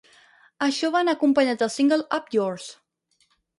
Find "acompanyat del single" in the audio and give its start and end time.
1.17-2.01